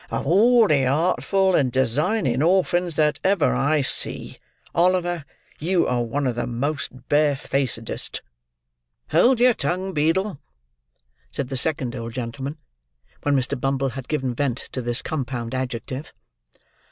[0.09, 4.37] of all the artful and designing orphans that ever I see,
[4.73, 5.25] Oliver,
[5.59, 8.23] you are one of the most bare facedest."
[9.11, 10.39] "Hold your tongue, Beadle,"
[11.29, 12.57] said the second old gentleman,
[13.21, 13.61] when Mr.
[13.61, 16.11] Bumble had given vent to this compound adjective.